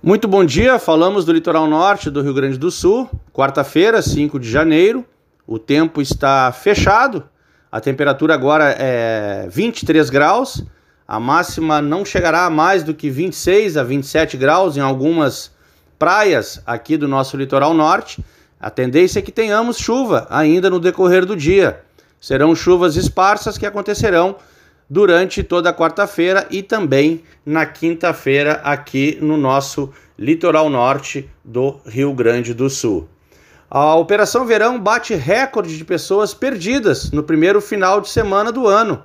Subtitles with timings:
[0.00, 4.48] Muito bom dia, falamos do litoral norte do Rio Grande do Sul, quarta-feira, 5 de
[4.48, 5.04] janeiro.
[5.44, 7.24] O tempo está fechado,
[7.70, 10.62] a temperatura agora é 23 graus,
[11.06, 15.50] a máxima não chegará a mais do que 26 a 27 graus em algumas
[15.98, 18.24] praias aqui do nosso litoral norte.
[18.60, 21.80] A tendência é que tenhamos chuva ainda no decorrer do dia.
[22.20, 24.36] Serão chuvas esparsas que acontecerão
[24.88, 32.12] durante toda a quarta-feira e também na quinta-feira aqui no nosso litoral norte do Rio
[32.14, 33.08] Grande do Sul.
[33.70, 39.04] A Operação Verão bate recorde de pessoas perdidas no primeiro final de semana do ano.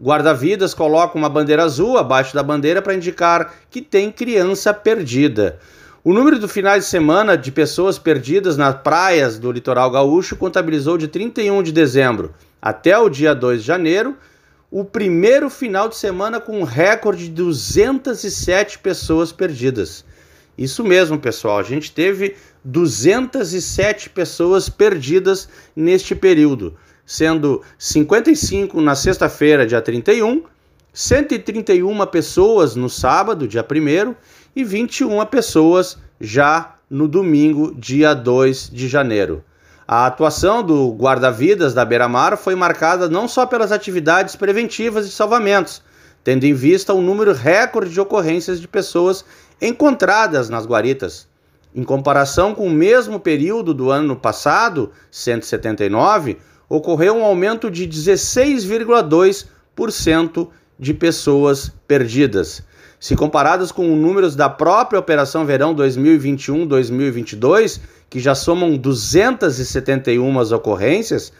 [0.00, 5.58] Guarda-vidas coloca uma bandeira azul abaixo da bandeira para indicar que tem criança perdida.
[6.02, 10.96] O número do final de semana de pessoas perdidas nas praias do litoral gaúcho contabilizou
[10.96, 14.16] de 31 de dezembro até o dia 2 de janeiro
[14.70, 20.04] o primeiro final de semana com um recorde de 207 pessoas perdidas.
[20.56, 29.66] Isso mesmo, pessoal, a gente teve 207 pessoas perdidas neste período, sendo 55 na sexta-feira,
[29.66, 30.42] dia 31,
[30.92, 34.14] 131 pessoas no sábado, dia 1
[34.54, 39.44] e 21 pessoas já no domingo, dia 2 de janeiro.
[39.90, 45.82] A atuação do guarda-vidas da Beira-Mar foi marcada não só pelas atividades preventivas de salvamentos,
[46.22, 49.24] tendo em vista o número recorde de ocorrências de pessoas
[49.62, 51.26] encontradas nas guaritas.
[51.74, 56.36] Em comparação com o mesmo período do ano passado, 179,
[56.68, 62.62] ocorreu um aumento de 16,2% de pessoas perdidas.
[63.00, 67.80] Se comparadas com os números da própria Operação Verão 2021-2022,
[68.10, 71.32] que já somam 271 ocorrências,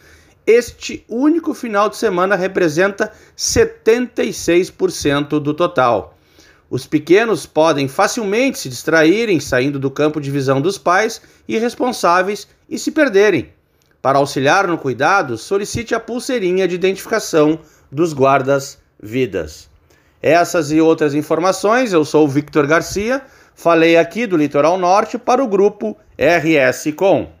[0.45, 6.17] este único final de semana representa 76% do total.
[6.69, 12.77] Os pequenos podem facilmente se distraírem saindo do campo de visão dos pais irresponsáveis e
[12.77, 13.51] se perderem.
[14.01, 17.59] Para auxiliar no cuidado, solicite a pulseirinha de identificação
[17.91, 19.69] dos guardas-vidas.
[20.21, 23.21] Essas e outras informações, eu sou o Victor Garcia,
[23.55, 27.38] falei aqui do Litoral Norte para o grupo RS Com.